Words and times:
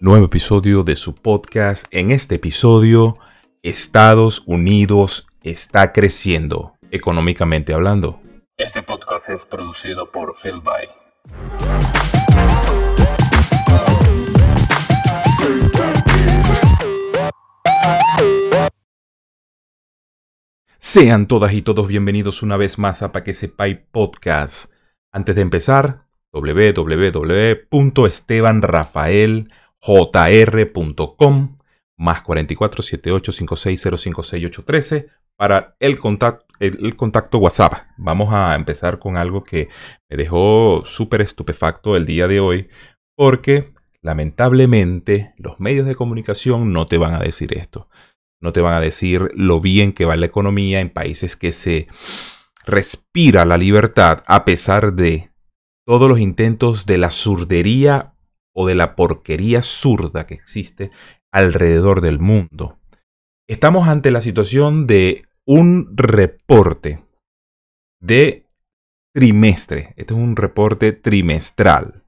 Nuevo 0.00 0.26
episodio 0.26 0.84
de 0.84 0.94
su 0.94 1.16
podcast. 1.16 1.86
En 1.90 2.12
este 2.12 2.36
episodio, 2.36 3.16
Estados 3.64 4.44
Unidos 4.46 5.26
está 5.42 5.92
creciendo, 5.92 6.74
económicamente 6.92 7.74
hablando. 7.74 8.20
Este 8.56 8.84
podcast 8.84 9.28
es 9.30 9.44
producido 9.44 10.08
por 10.12 10.36
Phil 10.40 10.60
By. 10.60 10.88
Sean 20.78 21.26
todas 21.26 21.52
y 21.52 21.62
todos 21.62 21.88
bienvenidos 21.88 22.44
una 22.44 22.56
vez 22.56 22.78
más 22.78 23.02
a 23.02 23.10
Pa' 23.10 23.24
que 23.24 23.34
sepáis 23.34 23.78
podcast. 23.90 24.72
Antes 25.10 25.34
de 25.34 25.42
empezar, 25.42 26.06
www.estebanrafaeljr.com 29.86 31.58
más 31.98 32.22
44 32.22 32.82
78 32.82 33.32
56 33.32 33.86
para 35.36 35.76
el 35.78 35.98
contacto, 35.98 36.46
contacto 36.96 37.38
WhatsApp. 37.38 37.74
Vamos 37.96 38.32
a 38.32 38.54
empezar 38.54 38.98
con 38.98 39.16
algo 39.16 39.44
que 39.44 39.68
me 40.08 40.16
dejó 40.16 40.84
súper 40.86 41.20
estupefacto 41.20 41.96
el 41.96 42.06
día 42.06 42.26
de 42.26 42.40
hoy 42.40 42.68
porque 43.16 43.72
lamentablemente 44.00 45.34
los 45.36 45.60
medios 45.60 45.86
de 45.86 45.96
comunicación 45.96 46.72
no 46.72 46.86
te 46.86 46.98
van 46.98 47.14
a 47.14 47.20
decir 47.20 47.56
esto. 47.56 47.88
No 48.40 48.52
te 48.52 48.60
van 48.60 48.74
a 48.74 48.80
decir 48.80 49.30
lo 49.34 49.60
bien 49.60 49.92
que 49.92 50.04
va 50.04 50.16
la 50.16 50.26
economía 50.26 50.80
en 50.80 50.90
países 50.90 51.36
que 51.36 51.52
se 51.52 51.88
respira 52.64 53.44
la 53.44 53.58
libertad 53.58 54.22
a 54.26 54.44
pesar 54.44 54.94
de 54.94 55.30
todos 55.84 56.08
los 56.08 56.20
intentos 56.20 56.86
de 56.86 56.98
la 56.98 57.10
surdería 57.10 58.14
o 58.60 58.66
de 58.66 58.74
la 58.74 58.96
porquería 58.96 59.62
zurda 59.62 60.26
que 60.26 60.34
existe 60.34 60.90
alrededor 61.32 62.00
del 62.00 62.18
mundo. 62.18 62.80
Estamos 63.48 63.86
ante 63.86 64.10
la 64.10 64.20
situación 64.20 64.88
de 64.88 65.26
un 65.46 65.96
reporte 65.96 67.04
de 68.00 68.46
trimestre. 69.14 69.94
Este 69.96 70.12
es 70.12 70.18
un 70.18 70.34
reporte 70.34 70.90
trimestral 70.90 72.02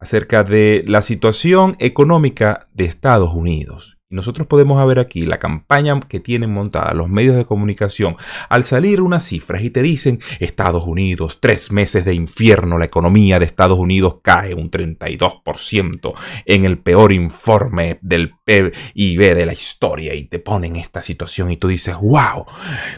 acerca 0.00 0.44
de 0.44 0.82
la 0.86 1.02
situación 1.02 1.76
económica 1.78 2.70
de 2.72 2.86
Estados 2.86 3.34
Unidos. 3.34 3.95
Nosotros 4.08 4.46
podemos 4.46 4.86
ver 4.86 5.00
aquí 5.00 5.24
la 5.24 5.38
campaña 5.38 5.98
que 5.98 6.20
tienen 6.20 6.52
montada 6.52 6.94
los 6.94 7.08
medios 7.08 7.34
de 7.34 7.44
comunicación 7.44 8.16
al 8.48 8.62
salir 8.62 9.00
unas 9.00 9.24
cifras 9.24 9.64
y 9.64 9.70
te 9.70 9.82
dicen 9.82 10.20
Estados 10.38 10.84
Unidos, 10.84 11.40
tres 11.40 11.72
meses 11.72 12.04
de 12.04 12.14
infierno, 12.14 12.78
la 12.78 12.84
economía 12.84 13.40
de 13.40 13.46
Estados 13.46 13.80
Unidos 13.80 14.18
cae 14.22 14.54
un 14.54 14.70
32% 14.70 16.14
en 16.44 16.64
el 16.64 16.78
peor 16.78 17.10
informe 17.10 17.98
del 18.00 18.32
PIB 18.44 19.34
de 19.34 19.44
la 19.44 19.52
historia 19.52 20.14
y 20.14 20.26
te 20.26 20.38
ponen 20.38 20.76
esta 20.76 21.02
situación 21.02 21.50
y 21.50 21.56
tú 21.56 21.66
dices, 21.66 21.96
wow, 22.00 22.46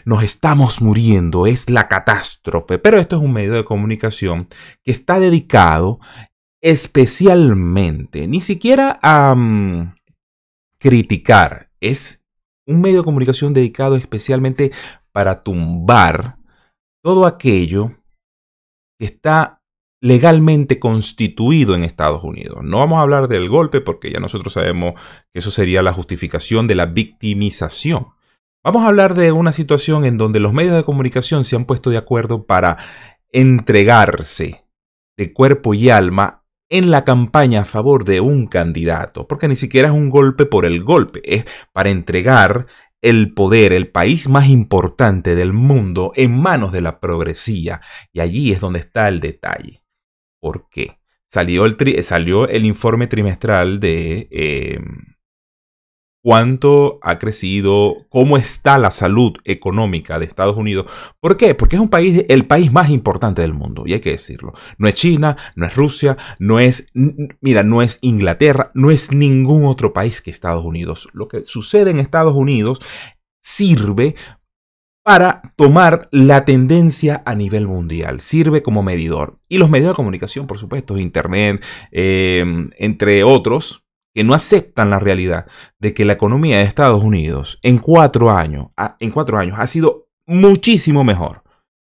nos 0.05 0.21
estamos 0.21 0.79
muriendo, 0.79 1.47
es 1.47 1.71
la 1.71 1.87
catástrofe. 1.87 2.77
Pero 2.77 2.99
esto 2.99 3.15
es 3.15 3.23
un 3.23 3.33
medio 3.33 3.53
de 3.53 3.65
comunicación 3.65 4.47
que 4.83 4.91
está 4.91 5.19
dedicado 5.19 5.99
especialmente, 6.61 8.27
ni 8.27 8.41
siquiera 8.41 8.99
a... 9.01 9.33
Mm, 9.33 9.98
criticar, 10.79 11.69
es 11.79 12.25
un 12.65 12.81
medio 12.81 12.97
de 12.97 13.03
comunicación 13.03 13.53
dedicado 13.53 13.95
especialmente 13.95 14.71
para 15.11 15.43
tumbar 15.43 16.37
todo 17.03 17.25
aquello 17.25 17.91
que 18.99 19.05
está 19.05 19.61
legalmente 20.01 20.79
constituido 20.79 21.75
en 21.75 21.83
Estados 21.83 22.23
Unidos. 22.23 22.59
No 22.63 22.79
vamos 22.79 22.99
a 22.99 23.01
hablar 23.01 23.27
del 23.27 23.49
golpe 23.49 23.81
porque 23.81 24.11
ya 24.11 24.19
nosotros 24.19 24.53
sabemos 24.53 24.93
que 25.33 25.39
eso 25.39 25.51
sería 25.51 25.81
la 25.81 25.93
justificación 25.93 26.67
de 26.67 26.75
la 26.75 26.85
victimización. 26.85 28.07
Vamos 28.63 28.83
a 28.83 28.87
hablar 28.87 29.15
de 29.15 29.31
una 29.31 29.51
situación 29.51 30.05
en 30.05 30.17
donde 30.17 30.39
los 30.39 30.53
medios 30.53 30.75
de 30.75 30.83
comunicación 30.83 31.45
se 31.45 31.55
han 31.55 31.65
puesto 31.65 31.89
de 31.89 31.97
acuerdo 31.97 32.45
para 32.45 32.77
entregarse 33.31 34.65
de 35.17 35.33
cuerpo 35.33 35.73
y 35.73 35.89
alma 35.89 36.38
en 36.69 36.91
la 36.91 37.03
campaña 37.03 37.61
a 37.61 37.65
favor 37.65 38.05
de 38.05 38.21
un 38.21 38.47
candidato, 38.47 39.27
porque 39.27 39.47
ni 39.47 39.55
siquiera 39.55 39.89
es 39.89 39.93
un 39.93 40.09
golpe 40.09 40.45
por 40.45 40.65
el 40.65 40.83
golpe, 40.83 41.21
es 41.23 41.45
para 41.73 41.89
entregar 41.89 42.67
el 43.01 43.33
poder, 43.33 43.73
el 43.73 43.89
país 43.89 44.27
más 44.29 44.49
importante 44.49 45.35
del 45.35 45.53
mundo, 45.53 46.11
en 46.15 46.39
manos 46.39 46.71
de 46.71 46.81
la 46.81 46.99
progresía. 46.99 47.81
Y 48.13 48.19
allí 48.19 48.51
es 48.51 48.59
donde 48.59 48.79
está 48.79 49.07
el 49.07 49.19
detalle. 49.19 49.83
¿Por 50.39 50.69
qué? 50.69 50.99
Salió 51.27 51.65
el, 51.65 51.77
salió 52.03 52.47
el 52.47 52.65
informe 52.65 53.07
trimestral 53.07 53.79
de 53.79 54.27
eh, 54.31 54.79
cuánto 56.21 56.99
ha 57.01 57.17
crecido, 57.17 58.05
cómo 58.09 58.37
está 58.37 58.77
la 58.77 58.91
salud 58.91 59.33
económica 59.45 60.19
de 60.19 60.25
Estados 60.25 60.57
Unidos. 60.57 60.85
¿Por 61.19 61.37
qué? 61.37 61.55
Porque 61.55 61.77
es 61.77 61.81
un 61.81 61.89
país, 61.89 62.25
el 62.27 62.45
país 62.45 62.71
más 62.71 62.89
importante 62.89 63.41
del 63.41 63.53
mundo, 63.53 63.83
y 63.85 63.93
hay 63.93 63.99
que 63.99 64.11
decirlo. 64.11 64.53
No 64.77 64.87
es 64.87 64.95
China, 64.95 65.37
no 65.55 65.65
es 65.65 65.75
Rusia, 65.75 66.17
no 66.39 66.59
es, 66.59 66.87
mira, 67.41 67.63
no 67.63 67.81
es 67.81 67.99
Inglaterra, 68.01 68.71
no 68.73 68.91
es 68.91 69.11
ningún 69.11 69.65
otro 69.65 69.93
país 69.93 70.21
que 70.21 70.31
Estados 70.31 70.65
Unidos. 70.65 71.07
Lo 71.13 71.27
que 71.27 71.45
sucede 71.45 71.91
en 71.91 71.99
Estados 71.99 72.35
Unidos 72.35 72.81
sirve 73.41 74.15
para 75.03 75.41
tomar 75.55 76.07
la 76.11 76.45
tendencia 76.45 77.23
a 77.25 77.33
nivel 77.33 77.65
mundial. 77.65 78.21
Sirve 78.21 78.61
como 78.61 78.83
medidor. 78.83 79.39
Y 79.47 79.57
los 79.57 79.69
medios 79.69 79.89
de 79.89 79.95
comunicación, 79.95 80.45
por 80.45 80.59
supuesto, 80.59 80.97
Internet, 80.97 81.63
eh, 81.91 82.43
entre 82.77 83.23
otros, 83.23 83.83
que 84.13 84.23
no 84.23 84.33
aceptan 84.33 84.89
la 84.89 84.99
realidad 84.99 85.45
de 85.79 85.93
que 85.93 86.05
la 86.05 86.13
economía 86.13 86.57
de 86.57 86.63
Estados 86.63 87.03
Unidos 87.03 87.59
en 87.61 87.77
cuatro 87.77 88.31
años, 88.31 88.67
en 88.99 89.11
cuatro 89.11 89.37
años 89.37 89.57
ha 89.59 89.67
sido 89.67 90.07
muchísimo 90.25 91.03
mejor, 91.03 91.43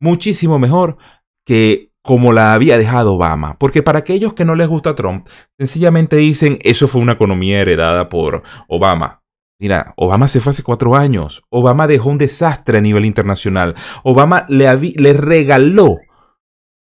muchísimo 0.01 0.59
mejor 0.59 0.97
que 1.45 1.91
como 2.03 2.33
la 2.33 2.55
había 2.55 2.79
dejado 2.79 3.15
Obama. 3.15 3.59
Porque 3.59 3.83
para 3.83 4.01
aquellos 4.01 4.33
que 4.33 4.45
no 4.45 4.55
les 4.55 4.69
gusta 4.69 4.95
Trump, 4.95 5.29
sencillamente 5.59 6.17
dicen, 6.17 6.59
eso 6.63 6.89
fue 6.89 7.01
una 7.01 7.13
economía 7.13 7.61
heredada 7.61 8.09
por 8.09 8.43
Obama. 8.69 9.23
Mira, 9.61 9.93
Obama 9.97 10.27
se 10.27 10.41
fue 10.41 10.51
hace 10.51 10.63
cuatro 10.63 10.97
años. 10.97 11.43
Obama 11.51 11.87
dejó 11.87 12.09
un 12.09 12.17
desastre 12.17 12.79
a 12.79 12.81
nivel 12.81 13.05
internacional. 13.05 13.75
Obama 14.03 14.47
le, 14.49 14.75
le 14.97 15.13
regaló 15.13 15.99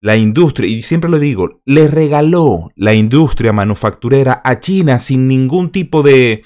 la 0.06 0.18
industria, 0.18 0.70
y 0.70 0.84
siempre 0.84 1.10
lo 1.10 1.18
digo, 1.18 1.62
le 1.66 1.88
regaló 1.88 2.72
la 2.76 2.94
industria 2.94 3.52
manufacturera 3.54 4.40
a 4.46 4.60
China 4.60 5.00
sin 5.00 5.28
ningún 5.28 5.72
tipo 5.72 6.04
de 6.04 6.44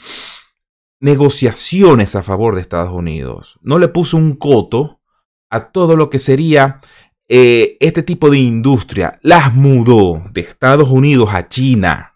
negociaciones 1.01 2.15
a 2.15 2.23
favor 2.23 2.55
de 2.55 2.61
Estados 2.61 2.93
Unidos. 2.93 3.59
No 3.61 3.77
le 3.77 3.89
puso 3.89 4.15
un 4.15 4.37
coto 4.37 5.01
a 5.49 5.71
todo 5.71 5.97
lo 5.97 6.09
que 6.09 6.19
sería 6.19 6.79
eh, 7.27 7.75
este 7.81 8.01
tipo 8.01 8.29
de 8.29 8.37
industria. 8.37 9.19
Las 9.23 9.53
mudó 9.53 10.23
de 10.31 10.39
Estados 10.39 10.89
Unidos 10.89 11.27
a 11.33 11.49
China. 11.49 12.15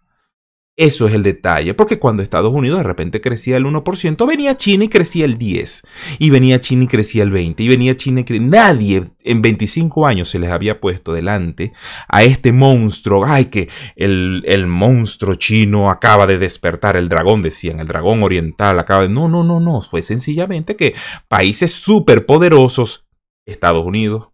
Eso 0.75 1.05
es 1.05 1.13
el 1.13 1.21
detalle, 1.21 1.75
porque 1.75 1.99
cuando 1.99 2.23
Estados 2.23 2.51
Unidos 2.51 2.79
de 2.79 2.83
repente 2.83 3.21
crecía 3.21 3.57
el 3.57 3.65
1%, 3.65 4.27
venía 4.27 4.57
China 4.57 4.85
y 4.85 4.89
crecía 4.89 5.25
el 5.25 5.37
10%, 5.37 5.83
y 6.17 6.31
venía 6.31 6.59
China 6.61 6.85
y 6.85 6.87
crecía 6.87 7.21
el 7.21 7.31
20%, 7.31 7.59
y 7.59 7.67
venía 7.67 7.95
China 7.95 8.21
y 8.21 8.23
crecía... 8.23 8.47
Nadie 8.47 9.05
en 9.23 9.43
25 9.43 10.07
años 10.07 10.29
se 10.29 10.39
les 10.39 10.49
había 10.49 10.79
puesto 10.79 11.13
delante 11.13 11.73
a 12.07 12.23
este 12.23 12.51
monstruo, 12.51 13.23
ay 13.23 13.45
que 13.45 13.69
el, 13.95 14.41
el 14.47 14.65
monstruo 14.65 15.35
chino 15.35 15.91
acaba 15.91 16.25
de 16.25 16.39
despertar, 16.39 16.97
el 16.97 17.07
dragón 17.07 17.43
decían, 17.43 17.79
el 17.79 17.87
dragón 17.87 18.23
oriental 18.23 18.79
acaba 18.79 19.03
de... 19.03 19.09
No, 19.09 19.29
no, 19.29 19.43
no, 19.43 19.59
no, 19.59 19.79
fue 19.79 20.01
sencillamente 20.01 20.75
que 20.75 20.95
países 21.27 21.71
superpoderosos, 21.71 23.05
Estados 23.45 23.85
Unidos, 23.85 24.29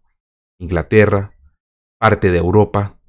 Inglaterra, 0.58 1.34
parte 1.98 2.30
de 2.30 2.38
Europa, 2.38 2.99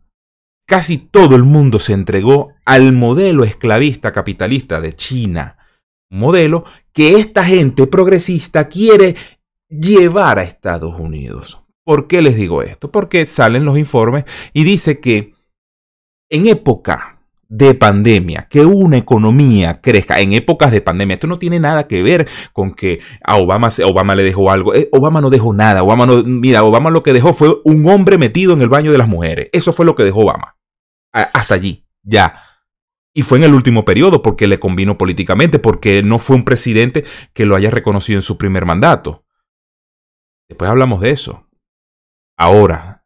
casi 0.71 0.97
todo 0.99 1.35
el 1.35 1.43
mundo 1.43 1.79
se 1.79 1.91
entregó 1.91 2.53
al 2.63 2.93
modelo 2.93 3.43
esclavista 3.43 4.13
capitalista 4.13 4.79
de 4.79 4.94
China. 4.94 5.57
Modelo 6.09 6.63
que 6.94 7.19
esta 7.19 7.44
gente 7.44 7.88
progresista 7.88 8.69
quiere 8.69 9.18
llevar 9.68 10.39
a 10.39 10.44
Estados 10.44 10.97
Unidos. 10.97 11.62
¿Por 11.83 12.07
qué 12.07 12.21
les 12.21 12.38
digo 12.38 12.63
esto? 12.63 12.89
Porque 12.89 13.25
salen 13.25 13.65
los 13.65 13.77
informes 13.77 14.23
y 14.53 14.63
dice 14.63 15.01
que 15.01 15.33
en 16.29 16.47
época 16.47 17.19
de 17.50 17.74
pandemia, 17.74 18.47
que 18.50 18.63
una 18.63 18.95
economía 18.95 19.81
crezca 19.81 20.21
en 20.21 20.31
épocas 20.31 20.71
de 20.71 20.79
pandemia. 20.79 21.15
Esto 21.15 21.27
no 21.27 21.38
tiene 21.38 21.59
nada 21.59 21.85
que 21.85 22.01
ver 22.01 22.29
con 22.53 22.74
que 22.74 23.00
a 23.25 23.35
Obama, 23.35 23.71
Obama 23.83 24.15
le 24.15 24.24
dejó 24.24 24.50
algo. 24.51 24.74
Eh, 24.74 24.88
Obama 24.94 25.19
no 25.19 25.29
dejó 25.29 25.53
nada. 25.53 25.83
Obama 25.83 26.06
no, 26.06 26.24
mira, 26.24 26.63
Obama 26.63 26.89
lo 26.91 27.03
que 27.03 27.12
dejó 27.12 27.33
fue 27.33 27.57
un 27.65 27.89
hombre 27.89 28.17
metido 28.17 28.53
en 28.53 28.62
el 28.62 28.69
baño 28.69 28.94
de 28.94 28.97
las 28.97 29.09
mujeres. 29.09 29.50
Eso 29.51 29.74
fue 29.74 29.85
lo 29.85 29.95
que 29.95 30.06
dejó 30.06 30.21
Obama 30.21 30.56
hasta 31.12 31.56
allí, 31.56 31.86
ya. 32.04 32.44
Y 33.13 33.24
fue 33.24 33.38
en 33.38 33.44
el 33.44 33.54
último 33.54 33.84
periodo 33.84 34.22
porque 34.22 34.48
le 34.48 34.60
convino 34.60 34.98
políticamente, 34.98 35.60
porque 35.60 36.02
no 36.04 36.18
fue 36.19 36.38
un 36.38 36.46
presidente 36.46 37.04
que 37.34 37.46
lo 37.46 37.56
haya 37.56 37.69
reconocido 37.69 38.18
en 38.18 38.24
su 38.24 38.38
primer 38.38 38.66
mandato. 38.66 39.25
Después 40.48 40.69
hablamos 40.69 41.02
de 41.02 41.12
eso. 41.12 41.48
Ahora, 42.38 43.02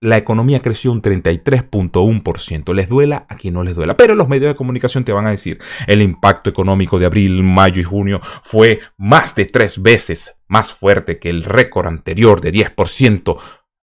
la 0.00 0.16
economía 0.16 0.62
creció 0.62 0.92
un 0.92 1.02
33.1%. 1.02 2.74
Les 2.74 2.88
duela 2.88 3.26
a 3.28 3.36
quien 3.36 3.54
no 3.54 3.62
les 3.62 3.76
duela. 3.76 3.96
Pero 3.96 4.14
los 4.14 4.28
medios 4.28 4.50
de 4.50 4.56
comunicación 4.56 5.04
te 5.04 5.12
van 5.12 5.26
a 5.26 5.30
decir, 5.30 5.60
el 5.86 6.00
impacto 6.00 6.50
económico 6.50 6.98
de 6.98 7.06
abril, 7.06 7.42
mayo 7.42 7.80
y 7.80 7.84
junio 7.84 8.20
fue 8.42 8.80
más 8.96 9.34
de 9.34 9.46
tres 9.46 9.82
veces 9.82 10.36
más 10.48 10.72
fuerte 10.72 11.18
que 11.18 11.30
el 11.30 11.44
récord 11.44 11.86
anterior 11.86 12.40
de 12.40 12.52
10% 12.52 13.38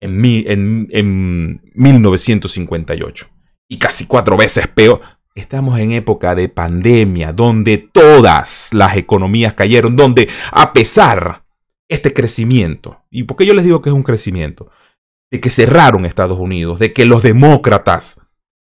en, 0.00 0.24
en, 0.24 0.88
en 0.90 1.60
1958. 1.74 3.28
Y 3.68 3.78
casi 3.78 4.06
cuatro 4.06 4.36
veces 4.36 4.66
peor. 4.68 5.00
Estamos 5.34 5.78
en 5.78 5.92
época 5.92 6.34
de 6.34 6.48
pandemia, 6.48 7.32
donde 7.32 7.78
todas 7.78 8.70
las 8.72 8.96
economías 8.96 9.54
cayeron, 9.54 9.94
donde 9.94 10.28
a 10.50 10.72
pesar 10.72 11.44
este 11.88 12.12
crecimiento, 12.12 13.04
¿y 13.10 13.22
por 13.22 13.36
qué 13.36 13.46
yo 13.46 13.54
les 13.54 13.64
digo 13.64 13.80
que 13.80 13.90
es 13.90 13.94
un 13.94 14.02
crecimiento? 14.02 14.70
de 15.30 15.40
que 15.40 15.50
cerraron 15.50 16.06
Estados 16.06 16.38
Unidos, 16.38 16.78
de 16.78 16.92
que 16.92 17.04
los 17.04 17.22
demócratas 17.22 18.20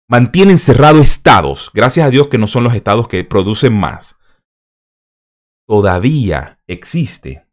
mantienen 0.09 0.59
cerrados 0.59 1.03
estados, 1.03 1.71
gracias 1.73 2.07
a 2.07 2.11
Dios 2.11 2.29
que 2.29 2.39
no 2.39 2.47
son 2.47 2.65
los 2.65 2.75
estados 2.75 3.09
que 3.09 3.25
producen 3.25 3.79
más, 3.79 4.19
todavía 5.67 6.59
existe 6.67 7.47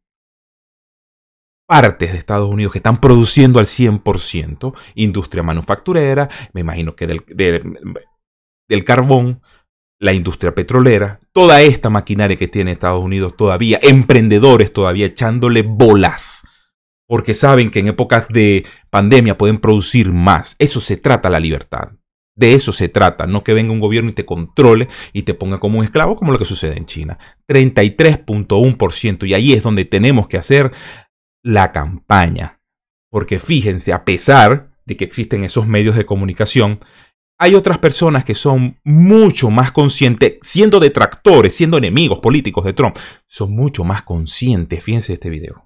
partes 1.67 2.11
de 2.11 2.17
Estados 2.17 2.49
Unidos 2.49 2.71
que 2.71 2.79
están 2.79 3.01
produciendo 3.01 3.59
al 3.59 3.65
100%, 3.65 4.73
industria 4.95 5.43
manufacturera, 5.43 6.29
me 6.53 6.61
imagino 6.61 6.95
que 6.95 7.07
del, 7.07 7.23
del 8.67 8.83
carbón, 8.83 9.41
la 9.99 10.13
industria 10.13 10.53
petrolera, 10.53 11.19
toda 11.31 11.61
esta 11.61 11.89
maquinaria 11.89 12.37
que 12.37 12.47
tiene 12.47 12.73
Estados 12.73 13.03
Unidos 13.03 13.35
todavía, 13.37 13.79
emprendedores 13.81 14.73
todavía 14.73 15.07
echándole 15.07 15.61
bolas 15.63 16.43
porque 17.07 17.33
saben 17.33 17.69
que 17.69 17.79
en 17.79 17.87
épocas 17.87 18.27
de 18.29 18.65
pandemia 18.89 19.37
pueden 19.37 19.59
producir 19.59 20.11
más. 20.11 20.55
Eso 20.59 20.79
se 20.79 20.97
trata 20.97 21.29
la 21.29 21.39
libertad. 21.39 21.91
De 22.37 22.53
eso 22.53 22.73
se 22.73 22.89
trata, 22.89 23.27
no 23.27 23.45
que 23.45 23.53
venga 23.53 23.71
un 23.71 23.79
gobierno 23.79 24.09
y 24.09 24.13
te 24.13 24.25
controle 24.25 24.89
y 25.13 25.21
te 25.21 25.33
ponga 25.33 25.59
como 25.59 25.79
un 25.79 25.85
esclavo, 25.85 26.17
como 26.17 26.33
lo 26.33 26.39
que 26.39 26.43
sucede 26.43 26.77
en 26.77 26.85
China. 26.85 27.17
33.1%. 27.47 29.25
Y 29.25 29.33
ahí 29.33 29.53
es 29.53 29.63
donde 29.63 29.85
tenemos 29.85 30.27
que 30.27 30.37
hacer 30.37 30.73
la 31.45 31.71
campaña. 31.71 32.59
Porque 33.11 33.37
fíjense, 33.37 33.93
a 33.93 34.03
pesar 34.03 34.71
de 34.85 34.97
que 34.97 35.05
existen 35.05 35.43
esos 35.43 35.67
medios 35.67 35.95
de 35.95 36.05
comunicación, 36.05 36.79
hay 37.37 37.53
otras 37.53 37.77
personas 37.77 38.25
que 38.25 38.33
son 38.33 38.79
mucho 38.83 39.51
más 39.51 39.71
conscientes, 39.71 40.39
siendo 40.41 40.79
detractores, 40.79 41.55
siendo 41.55 41.77
enemigos 41.77 42.19
políticos 42.19 42.65
de 42.65 42.73
Trump, 42.73 42.97
son 43.27 43.53
mucho 43.55 43.83
más 43.83 44.01
conscientes. 44.01 44.83
Fíjense 44.83 45.13
este 45.13 45.29
video. 45.29 45.64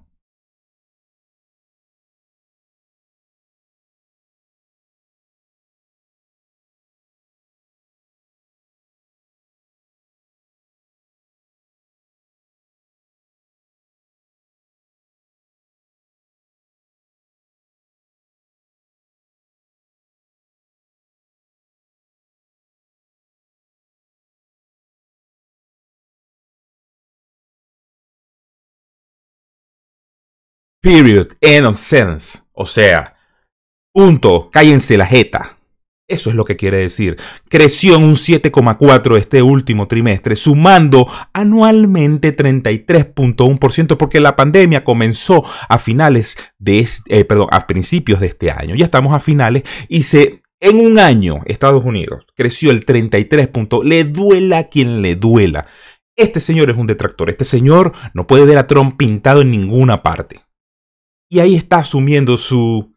Period. 30.80 31.28
End. 31.40 31.66
O 32.52 32.66
sea, 32.66 33.16
punto. 33.92 34.50
Cállense 34.50 34.96
la 34.96 35.06
jeta. 35.06 35.56
Eso 36.10 36.28
es 36.28 36.34
lo 36.34 36.44
que 36.44 36.56
quiere 36.56 36.78
decir. 36.78 37.18
Creció 37.48 37.94
en 37.94 38.02
un 38.02 38.16
7,4 38.16 39.16
este 39.16 39.42
último 39.42 39.86
trimestre, 39.86 40.34
sumando 40.34 41.06
anualmente 41.32 42.36
33.1% 42.36 43.96
porque 43.96 44.18
la 44.18 44.34
pandemia 44.34 44.82
comenzó 44.82 45.44
a 45.68 45.78
finales 45.78 46.36
de 46.58 46.80
este, 46.80 47.24
perdón, 47.24 47.46
a 47.52 47.68
principios 47.68 48.18
de 48.18 48.26
este 48.26 48.50
año. 48.50 48.74
Ya 48.74 48.86
estamos 48.86 49.14
a 49.14 49.20
finales 49.20 49.62
y 49.88 50.02
se 50.02 50.42
en 50.58 50.84
un 50.84 50.98
año 50.98 51.42
Estados 51.46 51.84
Unidos 51.84 52.26
creció 52.34 52.72
el 52.72 52.84
33. 52.84 53.50
Le 53.84 54.02
duela 54.02 54.58
a 54.58 54.68
quien 54.68 55.02
le 55.02 55.14
duela. 55.14 55.66
Este 56.16 56.40
señor 56.40 56.70
es 56.70 56.76
un 56.76 56.88
detractor. 56.88 57.30
Este 57.30 57.44
señor 57.44 57.92
no 58.14 58.26
puede 58.26 58.46
ver 58.46 58.58
a 58.58 58.66
Trump 58.66 58.96
pintado 58.96 59.42
en 59.42 59.52
ninguna 59.52 60.02
parte. 60.02 60.40
Y 61.30 61.38
ahí 61.38 61.54
está 61.54 61.78
asumiendo 61.78 62.36
su 62.36 62.92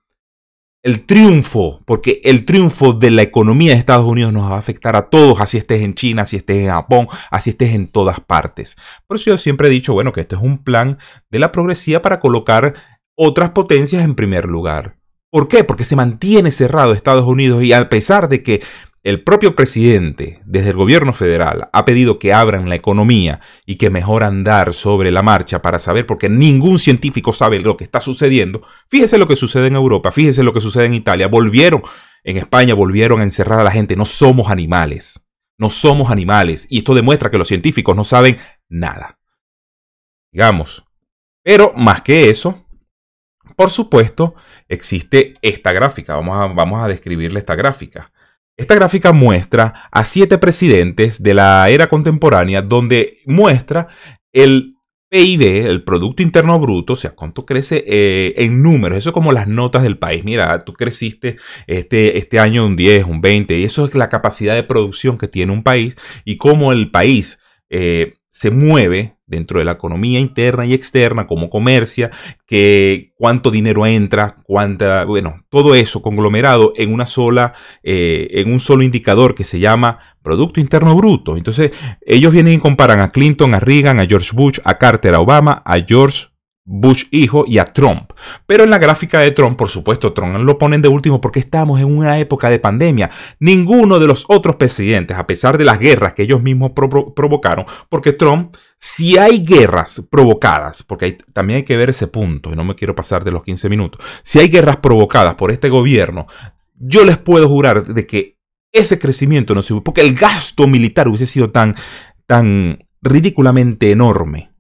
el 0.83 1.05
triunfo, 1.05 1.81
porque 1.85 2.19
el 2.25 2.43
triunfo 2.43 2.91
de 2.91 3.09
la 3.09 3.21
economía 3.21 3.71
de 3.71 3.77
Estados 3.79 4.05
Unidos 4.05 4.33
nos 4.33 4.51
va 4.51 4.55
a 4.55 4.59
afectar 4.59 4.97
a 4.97 5.09
todos, 5.09 5.39
así 5.39 5.57
estés 5.57 5.81
en 5.81 5.95
China, 5.95 6.23
así 6.23 6.35
estés 6.35 6.57
en 6.57 6.71
Japón, 6.71 7.07
así 7.31 7.51
estés 7.51 7.73
en 7.73 7.87
todas 7.87 8.19
partes. 8.19 8.75
Por 9.07 9.15
eso 9.15 9.31
yo 9.31 9.37
siempre 9.37 9.69
he 9.69 9.71
dicho, 9.71 9.93
bueno, 9.93 10.11
que 10.11 10.19
este 10.19 10.35
es 10.35 10.41
un 10.41 10.57
plan 10.57 10.97
de 11.31 11.39
la 11.39 11.53
progresía 11.53 12.01
para 12.01 12.19
colocar 12.19 12.73
otras 13.15 13.51
potencias 13.51 14.03
en 14.03 14.15
primer 14.15 14.45
lugar. 14.45 14.97
¿Por 15.31 15.47
qué? 15.47 15.63
Porque 15.63 15.85
se 15.85 15.95
mantiene 15.95 16.51
cerrado 16.51 16.93
Estados 16.93 17.25
Unidos 17.25 17.63
y 17.63 17.71
a 17.71 17.87
pesar 17.87 18.27
de 18.27 18.43
que 18.43 18.61
el 19.03 19.21
propio 19.21 19.53
presidente, 19.53 20.41
desde 20.45 20.69
el 20.69 20.77
gobierno 20.77 21.11
federal, 21.11 21.69
ha 21.73 21.83
pedido 21.83 22.19
que 22.19 22.31
abran 22.31 22.69
la 22.69 22.75
economía 22.75 23.41
y 23.65 23.75
que 23.75 23.89
mejor 23.89 24.23
andar 24.23 24.73
sobre 24.73 25.11
la 25.11 25.21
marcha 25.21 25.61
para 25.61 25.77
saber, 25.77 26.07
porque 26.07 26.29
ningún 26.29 26.79
científico 26.79 27.33
sabe 27.33 27.59
lo 27.59 27.75
que 27.75 27.83
está 27.83 27.99
sucediendo. 27.99 28.65
Fíjese 28.89 29.17
lo 29.17 29.27
que 29.27 29.35
sucede 29.35 29.67
en 29.67 29.75
Europa, 29.75 30.13
fíjese 30.13 30.41
lo 30.41 30.53
que 30.53 30.61
sucede 30.61 30.85
en 30.85 30.93
Italia. 30.93 31.27
Volvieron, 31.27 31.83
en 32.23 32.37
España 32.37 32.75
volvieron 32.75 33.19
a 33.19 33.25
encerrar 33.25 33.59
a 33.59 33.65
la 33.65 33.71
gente. 33.71 33.97
No 33.97 34.05
somos 34.05 34.49
animales. 34.49 35.21
No 35.57 35.69
somos 35.69 36.09
animales. 36.09 36.65
Y 36.69 36.77
esto 36.77 36.95
demuestra 36.95 37.29
que 37.29 37.37
los 37.37 37.49
científicos 37.49 37.97
no 37.97 38.05
saben 38.05 38.37
nada. 38.69 39.19
Digamos. 40.31 40.85
Pero 41.43 41.73
más 41.75 42.01
que 42.03 42.29
eso, 42.29 42.65
por 43.57 43.69
supuesto, 43.69 44.35
existe 44.69 45.33
esta 45.41 45.73
gráfica. 45.73 46.15
Vamos 46.15 46.37
a, 46.37 46.53
vamos 46.53 46.81
a 46.81 46.87
describirle 46.87 47.39
esta 47.39 47.55
gráfica. 47.55 48.12
Esta 48.55 48.75
gráfica 48.75 49.13
muestra 49.13 49.89
a 49.91 50.03
siete 50.03 50.37
presidentes 50.37 51.23
de 51.23 51.33
la 51.33 51.67
era 51.69 51.87
contemporánea 51.87 52.61
donde 52.61 53.17
muestra 53.25 53.87
el 54.31 54.75
PIB, 55.09 55.67
el 55.67 55.83
Producto 55.83 56.23
Interno 56.23 56.59
Bruto, 56.59 56.93
o 56.93 56.95
sea, 56.95 57.11
cuánto 57.11 57.45
crece 57.45 57.83
eh, 57.87 58.33
en 58.37 58.63
números. 58.63 58.97
Eso 58.97 59.09
es 59.09 59.13
como 59.13 59.31
las 59.31 59.47
notas 59.47 59.83
del 59.83 59.97
país. 59.97 60.23
Mira, 60.23 60.57
tú 60.59 60.73
creciste 60.73 61.37
este, 61.67 62.17
este 62.17 62.39
año 62.39 62.65
un 62.65 62.75
10, 62.75 63.05
un 63.05 63.21
20, 63.21 63.57
y 63.57 63.63
eso 63.63 63.85
es 63.85 63.95
la 63.95 64.09
capacidad 64.09 64.55
de 64.55 64.63
producción 64.63 65.17
que 65.17 65.27
tiene 65.27 65.51
un 65.51 65.63
país 65.63 65.95
y 66.25 66.37
cómo 66.37 66.71
el 66.71 66.89
país 66.89 67.39
eh, 67.69 68.13
se 68.33 68.49
mueve 68.49 69.15
dentro 69.27 69.59
de 69.59 69.65
la 69.65 69.73
economía 69.73 70.19
interna 70.19 70.65
y 70.65 70.73
externa, 70.73 71.27
cómo 71.27 71.51
comercia, 71.51 72.09
que 72.47 73.13
cuánto 73.15 73.51
dinero 73.51 73.85
entra, 73.85 74.37
cuánta, 74.43 75.05
bueno, 75.05 75.45
todo 75.49 75.75
eso 75.75 76.01
conglomerado 76.01 76.73
en 76.75 76.91
una 76.91 77.05
sola, 77.05 77.53
eh, 77.83 78.27
en 78.31 78.51
un 78.51 78.59
solo 78.59 78.81
indicador 78.81 79.35
que 79.35 79.43
se 79.43 79.59
llama 79.59 79.99
Producto 80.23 80.59
Interno 80.59 80.95
Bruto. 80.95 81.37
Entonces, 81.37 81.71
ellos 82.01 82.33
vienen 82.33 82.53
y 82.53 82.57
comparan 82.57 83.01
a 83.01 83.11
Clinton, 83.11 83.53
a 83.53 83.59
Reagan, 83.59 83.99
a 83.99 84.07
George 84.07 84.31
Bush, 84.33 84.57
a 84.63 84.79
Carter, 84.79 85.13
a 85.13 85.19
Obama, 85.19 85.61
a 85.63 85.79
George 85.79 86.32
Bush 86.65 87.05
hijo 87.11 87.43
y 87.45 87.57
a 87.57 87.65
Trump. 87.65 88.11
Pero 88.45 88.63
en 88.63 88.69
la 88.69 88.77
gráfica 88.77 89.19
de 89.19 89.31
Trump, 89.31 89.57
por 89.57 89.69
supuesto, 89.69 90.13
Trump 90.13 90.37
lo 90.37 90.57
ponen 90.57 90.81
de 90.81 90.87
último 90.87 91.19
porque 91.19 91.39
estamos 91.39 91.81
en 91.81 91.95
una 91.95 92.19
época 92.19 92.49
de 92.49 92.59
pandemia. 92.59 93.09
Ninguno 93.39 93.99
de 93.99 94.07
los 94.07 94.25
otros 94.29 94.55
presidentes, 94.55 95.17
a 95.17 95.27
pesar 95.27 95.57
de 95.57 95.65
las 95.65 95.79
guerras 95.79 96.13
que 96.13 96.23
ellos 96.23 96.41
mismos 96.41 96.71
provocaron, 96.71 97.65
porque 97.89 98.13
Trump, 98.13 98.55
si 98.77 99.17
hay 99.17 99.43
guerras 99.43 100.07
provocadas, 100.09 100.83
porque 100.83 101.17
también 101.33 101.57
hay 101.57 101.63
que 101.63 101.77
ver 101.77 101.89
ese 101.89 102.07
punto, 102.07 102.51
y 102.51 102.55
no 102.55 102.63
me 102.63 102.75
quiero 102.75 102.95
pasar 102.95 103.23
de 103.23 103.31
los 103.31 103.43
15 103.43 103.69
minutos, 103.69 104.05
si 104.23 104.39
hay 104.39 104.47
guerras 104.47 104.77
provocadas 104.77 105.35
por 105.35 105.51
este 105.51 105.69
gobierno, 105.69 106.27
yo 106.75 107.03
les 107.05 107.17
puedo 107.17 107.47
jurar 107.49 107.85
de 107.85 108.07
que 108.07 108.37
ese 108.71 108.97
crecimiento 108.97 109.53
no 109.53 109.61
se 109.61 109.75
porque 109.81 110.01
el 110.01 110.15
gasto 110.15 110.67
militar 110.67 111.07
hubiese 111.07 111.27
sido 111.27 111.51
tan, 111.51 111.75
tan 112.25 112.87
ridículamente 113.01 113.91
enorme 113.91 114.52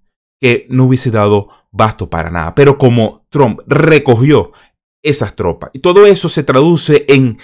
que 0.43 0.67
no 0.67 0.83
hubiese 0.83 1.09
dado 1.09 1.47
basto 1.71 2.09
para 2.09 2.29
nada. 2.29 2.53
Pero 2.53 2.77
como 2.77 3.25
Trump 3.29 3.61
recogió 3.65 4.51
esas 5.01 5.37
tropas 5.37 5.69
y 5.71 5.79
todo 5.79 6.05
eso 6.05 6.27
se 6.27 6.43
traduce 6.43 7.05
en, 7.07 7.37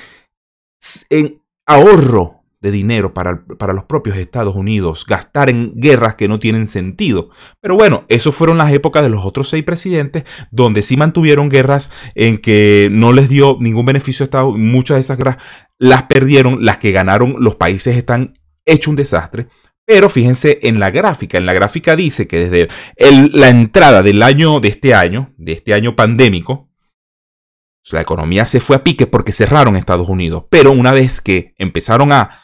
en 1.10 1.42
ahorro 1.66 2.42
de 2.60 2.72
dinero 2.72 3.14
para, 3.14 3.46
para, 3.58 3.72
los 3.72 3.86
propios 3.86 4.18
Estados 4.18 4.54
Unidos, 4.54 5.06
gastar 5.08 5.50
en 5.50 5.76
guerras 5.76 6.16
que 6.16 6.28
no 6.28 6.40
tienen 6.42 6.68
sentido. 6.68 7.30
Pero 7.62 7.76
bueno, 7.76 8.04
eso 8.10 8.34
fueron 8.34 8.58
las 8.58 8.74
épocas 8.74 9.02
de 9.02 9.10
los 9.10 9.26
otros 9.26 9.48
seis 9.48 9.64
presidentes, 9.64 10.26
donde 10.52 10.82
sí 10.82 10.98
mantuvieron 10.98 11.48
guerras 11.48 11.94
en 12.16 12.38
que 12.38 12.90
no 12.92 13.14
les 13.14 13.30
dio 13.30 13.56
ningún 13.62 13.86
beneficio 13.86 14.24
a 14.24 14.26
Estados 14.26 14.56
Unidos. 14.56 14.74
Muchas 14.74 14.96
de 14.96 15.02
esas 15.02 15.18
guerras 15.18 15.38
las 15.78 16.04
perdieron, 16.04 16.66
las 16.66 16.80
que 16.80 16.92
ganaron 16.92 17.38
los 17.40 17.56
países 17.56 17.96
están 17.96 18.38
hecho 18.66 18.90
un 18.90 18.98
desastre. 18.98 19.48
Pero 19.90 20.08
fíjense 20.08 20.60
en 20.62 20.80
la 20.80 20.92
gráfica. 20.92 21.40
En 21.40 21.48
la 21.48 21.54
gráfica 21.54 21.96
dice 21.96 22.28
que 22.28 22.48
desde 22.48 22.70
la 23.34 23.50
entrada 23.50 24.04
del 24.04 24.22
año 24.22 24.60
de 24.60 24.68
este 24.68 24.94
año, 24.94 25.34
de 25.38 25.54
este 25.54 25.74
año 25.74 25.96
pandémico, 25.96 26.70
La 27.92 28.02
economía 28.02 28.46
se 28.46 28.60
fue 28.60 28.76
a 28.76 28.84
pique 28.84 29.08
porque 29.08 29.32
cerraron 29.32 29.76
Estados 29.76 30.08
Unidos. 30.08 30.44
Pero 30.52 30.74
una 30.74 30.92
vez 30.92 31.22
que 31.22 31.56
empezaron 31.58 32.12
a 32.12 32.44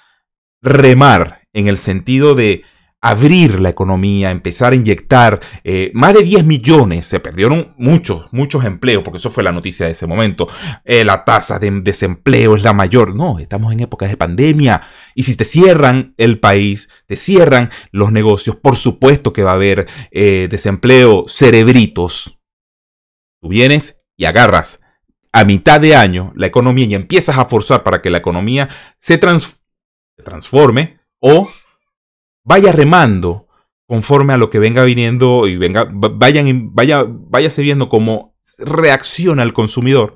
remar 0.63 1.43
en 1.53 1.67
el 1.67 1.77
sentido 1.77 2.33
de 2.33 2.63
abrir 3.05 3.59
la 3.59 3.69
economía, 3.69 4.31
empezar 4.31 4.73
a 4.73 4.75
inyectar 4.75 5.39
eh, 5.63 5.91
más 5.93 6.15
de 6.15 6.23
10 6.23 6.43
millones, 6.43 7.05
se 7.05 7.19
perdieron 7.19 7.75
muchos, 7.77 8.25
muchos 8.31 8.65
empleos, 8.65 9.03
porque 9.03 9.17
eso 9.17 9.29
fue 9.29 9.43
la 9.43 9.51
noticia 9.51 9.85
de 9.85 9.91
ese 9.91 10.07
momento. 10.07 10.47
Eh, 10.83 11.05
la 11.05 11.23
tasa 11.23 11.59
de 11.59 11.69
desempleo 11.81 12.55
es 12.55 12.63
la 12.63 12.73
mayor. 12.73 13.13
No, 13.13 13.37
estamos 13.37 13.71
en 13.71 13.81
épocas 13.81 14.09
de 14.09 14.17
pandemia. 14.17 14.81
Y 15.13 15.21
si 15.21 15.37
te 15.37 15.45
cierran 15.45 16.15
el 16.17 16.39
país, 16.39 16.89
te 17.05 17.15
cierran 17.15 17.69
los 17.91 18.11
negocios, 18.11 18.55
por 18.55 18.75
supuesto 18.75 19.33
que 19.33 19.43
va 19.43 19.51
a 19.51 19.55
haber 19.55 19.85
eh, 20.09 20.47
desempleo, 20.49 21.25
cerebritos. 21.27 22.39
Tú 23.39 23.49
vienes 23.49 24.01
y 24.17 24.25
agarras 24.25 24.79
a 25.31 25.45
mitad 25.45 25.79
de 25.79 25.95
año 25.95 26.33
la 26.35 26.47
economía 26.47 26.87
y 26.87 26.95
empiezas 26.95 27.37
a 27.37 27.45
forzar 27.45 27.83
para 27.83 28.01
que 28.01 28.09
la 28.09 28.17
economía 28.17 28.67
se, 28.97 29.19
se 29.19 30.23
transforme 30.23 31.01
o 31.19 31.49
vaya 32.45 32.71
remando 32.71 33.47
conforme 33.87 34.33
a 34.33 34.37
lo 34.37 34.49
que 34.49 34.59
venga 34.59 34.83
viniendo 34.83 35.47
y 35.47 35.57
venga, 35.57 35.87
vayan, 35.91 36.73
vaya, 36.73 37.03
váyase 37.05 37.61
viendo 37.61 37.89
cómo 37.89 38.35
reacciona 38.59 39.43
el 39.43 39.53
consumidor. 39.53 40.15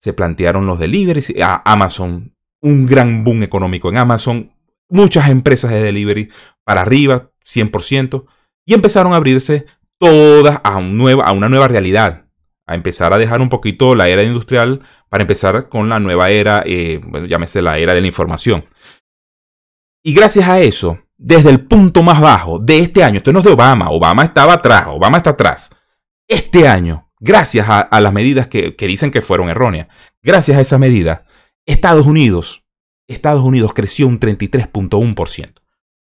Se 0.00 0.12
plantearon 0.12 0.66
los 0.66 0.78
deliveries, 0.78 1.32
a 1.40 1.62
Amazon, 1.70 2.34
un 2.60 2.86
gran 2.86 3.22
boom 3.22 3.42
económico 3.42 3.90
en 3.90 3.98
Amazon, 3.98 4.52
muchas 4.88 5.28
empresas 5.28 5.70
de 5.70 5.82
delivery 5.82 6.30
para 6.64 6.82
arriba, 6.82 7.30
100%, 7.46 8.24
y 8.64 8.74
empezaron 8.74 9.12
a 9.12 9.16
abrirse 9.16 9.66
todas 9.98 10.60
a, 10.64 10.80
nueva, 10.80 11.24
a 11.24 11.32
una 11.32 11.48
nueva 11.48 11.68
realidad, 11.68 12.26
a 12.66 12.74
empezar 12.74 13.12
a 13.12 13.18
dejar 13.18 13.40
un 13.40 13.48
poquito 13.48 13.94
la 13.94 14.08
era 14.08 14.24
industrial 14.24 14.80
para 15.08 15.22
empezar 15.22 15.68
con 15.68 15.88
la 15.88 16.00
nueva 16.00 16.30
era, 16.30 16.62
eh, 16.66 17.00
llámese 17.28 17.62
la 17.62 17.78
era 17.78 17.94
de 17.94 18.00
la 18.00 18.06
información. 18.06 18.64
Y 20.04 20.14
gracias 20.14 20.48
a 20.48 20.60
eso, 20.60 20.98
desde 21.16 21.50
el 21.50 21.66
punto 21.66 22.02
más 22.02 22.20
bajo 22.20 22.58
de 22.58 22.80
este 22.80 23.04
año, 23.04 23.18
esto 23.18 23.32
no 23.32 23.38
es 23.38 23.44
de 23.44 23.52
Obama, 23.52 23.90
Obama 23.90 24.24
estaba 24.24 24.54
atrás, 24.54 24.86
Obama 24.88 25.18
está 25.18 25.30
atrás. 25.30 25.70
Este 26.26 26.66
año, 26.66 27.08
gracias 27.20 27.66
a, 27.68 28.00
las 28.00 28.12
medidas 28.12 28.48
que, 28.48 28.74
dicen 28.76 29.12
que 29.12 29.22
fueron 29.22 29.48
erróneas, 29.48 29.86
gracias 30.22 30.58
a 30.58 30.60
esas 30.60 30.80
medidas, 30.80 31.20
Estados 31.66 32.06
Unidos, 32.06 32.64
Estados 33.06 33.44
Unidos 33.44 33.74
creció 33.74 34.08
un 34.08 34.18
33.1%. 34.18 35.54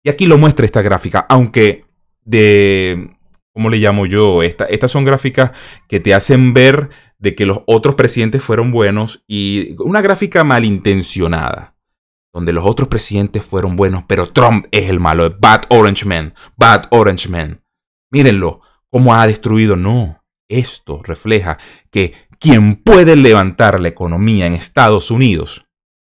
Y 0.02 0.08
aquí 0.08 0.26
lo 0.26 0.38
muestra 0.38 0.64
esta 0.64 0.80
gráfica, 0.80 1.26
aunque 1.28 1.84
de, 2.22 3.10
¿cómo 3.52 3.68
le 3.68 3.78
llamo 3.78 4.06
yo? 4.06 4.42
Esta, 4.42 4.64
estas 4.64 4.90
son 4.90 5.04
gráficas 5.04 5.50
que 5.88 6.00
te 6.00 6.14
hacen 6.14 6.54
ver 6.54 6.88
de 7.18 7.34
que 7.34 7.44
los 7.44 7.60
otros 7.66 7.94
presidentes 7.96 8.42
fueron 8.42 8.70
buenos 8.70 9.24
y 9.26 9.76
una 9.78 10.00
gráfica 10.00 10.44
malintencionada 10.44 11.73
donde 12.34 12.52
los 12.52 12.66
otros 12.66 12.88
presidentes 12.88 13.44
fueron 13.44 13.76
buenos, 13.76 14.04
pero 14.08 14.26
Trump 14.26 14.66
es 14.72 14.90
el 14.90 14.98
malo, 14.98 15.34
Bad 15.38 15.62
Orange 15.68 16.04
Man, 16.04 16.34
Bad 16.56 16.88
Orange 16.90 17.28
Man. 17.28 17.62
Mírenlo, 18.10 18.60
cómo 18.90 19.14
ha 19.14 19.24
destruido. 19.28 19.76
No, 19.76 20.20
esto 20.48 21.00
refleja 21.04 21.58
que 21.92 22.12
quien 22.40 22.74
puede 22.82 23.14
levantar 23.14 23.78
la 23.78 23.88
economía 23.88 24.46
en 24.46 24.54
Estados 24.54 25.12
Unidos 25.12 25.64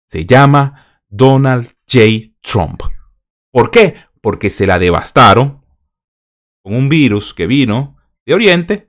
se 0.07 0.27
llama 0.27 1.01
Donald 1.09 1.73
J. 1.91 2.35
Trump. 2.41 2.83
¿Por 3.51 3.71
qué? 3.71 3.95
Porque 4.21 4.51
se 4.51 4.67
la 4.67 4.77
devastaron 4.77 5.65
con 6.61 6.75
un 6.75 6.87
virus 6.87 7.33
que 7.33 7.47
vino 7.47 7.97
de 8.27 8.35
Oriente 8.35 8.87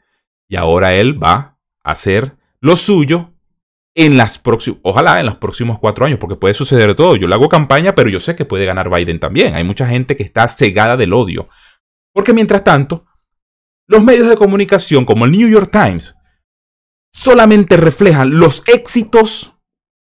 y 0.48 0.56
ahora 0.56 0.92
él 0.92 1.20
va 1.20 1.58
a 1.82 1.92
hacer 1.92 2.36
lo 2.60 2.76
suyo 2.76 3.31
en 3.94 4.16
las 4.16 4.38
próximas, 4.38 4.80
ojalá 4.82 5.20
en 5.20 5.26
los 5.26 5.36
próximos 5.36 5.78
cuatro 5.78 6.06
años, 6.06 6.18
porque 6.18 6.36
puede 6.36 6.54
suceder 6.54 6.94
todo. 6.94 7.16
Yo 7.16 7.28
le 7.28 7.34
hago 7.34 7.48
campaña, 7.48 7.94
pero 7.94 8.08
yo 8.08 8.20
sé 8.20 8.34
que 8.34 8.44
puede 8.44 8.64
ganar 8.64 8.90
Biden 8.90 9.20
también. 9.20 9.54
Hay 9.54 9.64
mucha 9.64 9.86
gente 9.86 10.16
que 10.16 10.22
está 10.22 10.48
cegada 10.48 10.96
del 10.96 11.12
odio. 11.12 11.48
Porque 12.14 12.32
mientras 12.32 12.64
tanto, 12.64 13.06
los 13.88 14.02
medios 14.02 14.28
de 14.28 14.36
comunicación 14.36 15.04
como 15.04 15.24
el 15.24 15.32
New 15.32 15.48
York 15.48 15.70
Times 15.70 16.16
solamente 17.12 17.76
reflejan 17.76 18.38
los 18.38 18.62
éxitos 18.66 19.54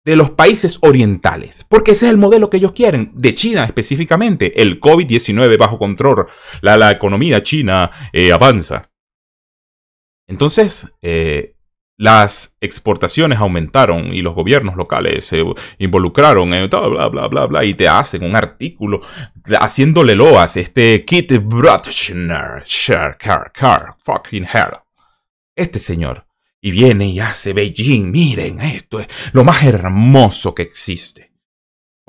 de 0.06 0.16
los 0.16 0.32
países 0.32 0.80
orientales, 0.82 1.66
porque 1.70 1.92
ese 1.92 2.08
es 2.08 2.12
el 2.12 2.18
modelo 2.18 2.50
que 2.50 2.58
ellos 2.58 2.72
quieren, 2.72 3.12
de 3.14 3.34
China 3.34 3.66
específicamente, 3.66 4.62
el 4.62 4.80
COVID-19 4.80 5.58
bajo 5.58 5.78
control, 5.78 6.28
la, 6.62 6.90
economía 6.90 7.44
china 7.44 7.92
eh, 8.12 8.32
avanza. 8.32 8.90
Entonces, 10.28 10.92
eh, 11.02 11.56
las 12.00 12.56
exportaciones 12.62 13.40
aumentaron 13.40 14.14
y 14.14 14.22
los 14.22 14.34
gobiernos 14.34 14.78
locales 14.78 15.26
se 15.26 15.44
involucraron 15.80 16.54
en 16.54 16.70
bla, 16.70 16.88
bla, 16.88 17.10
bla, 17.10 17.28
bla, 17.28 17.46
bla, 17.46 17.66
y 17.66 17.74
te 17.74 17.90
hacen 17.90 18.24
un 18.24 18.38
artículo 18.38 19.02
haciéndole 19.60 20.16
loas, 20.16 20.56
este 20.56 21.04
Kit 21.04 21.34
Brotchner, 21.44 22.64
car, 23.20 23.52
car, 23.52 23.96
fucking 24.02 24.46
hell. 24.46 24.80
Este 25.54 25.78
señor. 25.78 26.26
Y 26.62 26.72
viene 26.72 27.08
y 27.08 27.20
hace 27.20 27.52
Beijing, 27.52 28.12
miren, 28.12 28.62
esto 28.62 29.02
es 29.02 29.10
lo 29.34 29.44
más 29.44 29.62
hermoso 29.64 30.56
que 30.56 30.64
existe. 30.64 31.29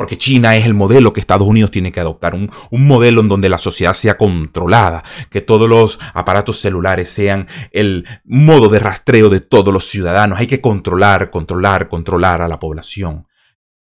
Porque 0.00 0.16
China 0.16 0.56
es 0.56 0.64
el 0.64 0.72
modelo 0.72 1.12
que 1.12 1.20
Estados 1.20 1.46
Unidos 1.46 1.70
tiene 1.70 1.92
que 1.92 2.00
adoptar, 2.00 2.34
un, 2.34 2.48
modelo 2.70 3.20
en 3.20 3.28
donde 3.28 3.50
la 3.50 3.58
sociedad 3.58 3.92
sea 3.92 4.16
controlada, 4.16 5.04
que 5.28 5.42
todos 5.42 5.68
los 5.68 6.00
aparatos 6.14 6.58
celulares 6.58 7.10
sean 7.10 7.48
el 7.70 8.06
modo 8.24 8.70
de 8.70 8.78
rastreo 8.78 9.28
de 9.28 9.40
todos 9.40 9.74
los 9.74 9.84
ciudadanos. 9.84 10.38
Hay 10.38 10.46
que 10.46 10.62
controlar, 10.62 11.28
controlar, 11.28 11.88
controlar 11.88 12.40
a 12.40 12.48
la 12.48 12.58
población. 12.58 13.26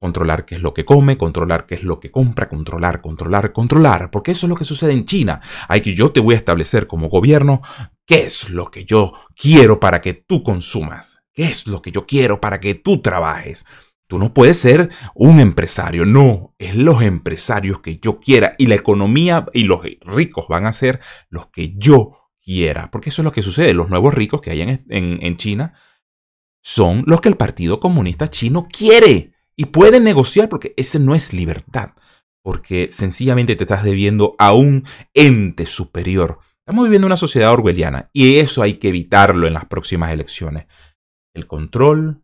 Controlar 0.02 0.44
qué 0.44 0.56
es 0.56 0.62
lo 0.62 0.74
que 0.74 0.84
come, 0.84 1.18
controlar 1.18 1.66
qué 1.66 1.76
es 1.76 1.84
lo 1.84 2.02
que 2.02 2.12
compra, 2.12 2.50
controlar, 2.50 3.00
controlar, 3.00 3.54
controlar. 3.54 4.12
Porque 4.12 4.32
eso 4.32 4.48
es 4.48 4.50
lo 4.50 4.58
que 4.58 4.66
sucede 4.66 4.92
en 4.92 5.06
China. 5.06 5.40
Hay 5.70 5.80
que 5.80 5.96
yo 5.96 6.12
te 6.12 6.20
voy 6.20 6.36
a 6.36 6.40
establecer 6.40 6.88
como 6.88 7.08
gobierno 7.08 7.62
qué 8.06 8.26
es 8.26 8.50
lo 8.50 8.70
que 8.70 8.84
yo 8.84 9.14
quiero 9.34 9.80
para 9.80 10.02
que 10.02 10.14
tú 10.14 10.44
consumas. 10.44 11.24
¿Qué 11.34 11.46
es 11.46 11.68
lo 11.68 11.82
que 11.82 11.94
yo 11.94 12.06
quiero 12.06 12.42
para 12.42 12.60
que 12.60 12.76
tú 12.76 13.02
trabajes? 13.02 13.66
Tú 14.12 14.20
no 14.20 14.34
puedes 14.34 14.58
ser 14.58 14.90
un 15.16 15.40
empresario, 15.40 16.06
no, 16.06 16.54
es 16.60 16.76
los 16.76 17.02
empresarios 17.02 17.80
que 17.80 17.98
yo 18.00 18.20
quiera 18.20 18.56
y 18.58 18.68
la 18.68 18.76
economía 18.76 19.46
y 19.54 19.64
los 19.64 19.80
ricos 20.02 20.50
van 20.50 20.66
a 20.66 20.74
ser 20.74 21.00
los 21.30 21.48
que 21.48 21.76
yo 21.78 22.18
quiera, 22.44 22.92
porque 22.92 23.08
eso 23.08 23.22
es 23.22 23.24
lo 23.24 23.32
que 23.32 23.42
sucede, 23.42 23.74
los 23.74 23.88
nuevos 23.88 24.14
ricos 24.14 24.42
que 24.42 24.52
hay 24.52 24.82
en, 24.90 25.38
China 25.38 25.76
son 26.62 27.06
los 27.08 27.22
que 27.22 27.30
el 27.30 27.38
Partido 27.38 27.80
Comunista 27.80 28.28
Chino 28.28 28.68
quiere 28.68 29.32
y 29.56 29.68
pueden 29.68 30.04
negociar 30.04 30.50
porque 30.50 30.74
ese 30.76 31.00
no 31.00 31.16
es 31.16 31.32
libertad, 31.32 31.92
porque 32.44 32.90
sencillamente 32.92 33.56
te 33.56 33.64
estás 33.64 33.86
debiendo 33.86 34.36
a 34.40 34.52
un 34.52 34.86
ente 35.14 35.66
superior. 35.66 36.40
Estamos 36.60 36.84
viviendo 36.84 37.08
una 37.08 37.16
sociedad 37.16 37.54
orwelliana 37.54 38.10
y 38.12 38.40
eso 38.40 38.62
hay 38.62 38.74
que 38.74 38.90
evitarlo 38.90 39.48
en 39.48 39.54
las 39.54 39.68
próximas 39.68 40.12
elecciones. 40.12 40.66
El 41.34 41.48
control, 41.48 42.21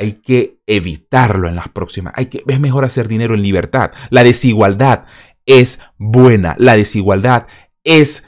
hay 0.00 0.14
que 0.14 0.58
evitarlo 0.66 1.46
en 1.46 1.56
las 1.56 1.68
próximas. 1.68 2.14
Hay 2.16 2.26
que, 2.26 2.42
es 2.46 2.58
mejor 2.58 2.86
hacer 2.86 3.06
dinero 3.06 3.34
en 3.34 3.42
libertad. 3.42 3.92
La 4.08 4.24
desigualdad 4.24 5.04
es 5.44 5.78
buena. 5.98 6.56
La 6.58 6.74
desigualdad 6.74 7.46
es 7.84 8.24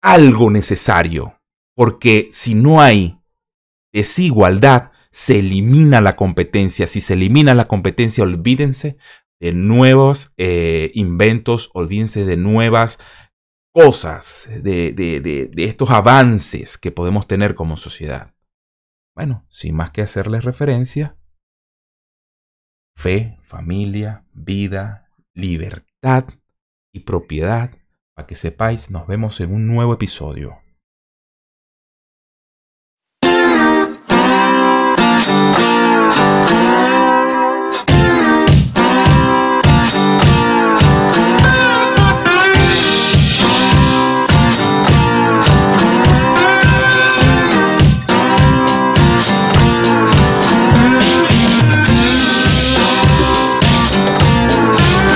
algo 0.00 0.52
necesario. 0.52 1.40
Porque 1.74 2.28
si 2.30 2.54
no 2.54 2.80
hay 2.80 3.18
desigualdad, 3.92 4.92
se 5.10 5.40
elimina 5.40 6.00
la 6.00 6.14
competencia. 6.14 6.86
Si 6.86 7.00
se 7.00 7.14
elimina 7.14 7.54
la 7.54 7.66
competencia, 7.66 8.22
olvídense 8.22 8.96
de 9.40 9.52
nuevos 9.52 10.32
eh, 10.36 10.92
inventos, 10.94 11.70
olvídense 11.74 12.24
de 12.24 12.36
nuevas 12.36 13.00
cosas, 13.72 14.48
de, 14.62 14.92
de 14.92 15.64
estos 15.64 15.90
avances 15.90 16.78
que 16.78 16.92
podemos 16.92 17.26
tener 17.26 17.56
como 17.56 17.76
sociedad. 17.76 18.33
Bueno, 19.14 19.46
sin 19.48 19.76
más 19.76 19.90
que 19.90 20.02
hacerles 20.02 20.44
referencia, 20.44 21.16
fe, 22.96 23.38
familia, 23.42 24.26
vida, 24.32 25.08
libertad 25.32 26.24
y 26.92 27.00
propiedad. 27.00 27.70
Para 28.14 28.26
que 28.26 28.34
sepáis, 28.34 28.90
nos 28.90 29.06
vemos 29.06 29.40
en 29.40 29.52
un 29.52 29.66
nuevo 29.66 29.94
episodio. 29.94 30.63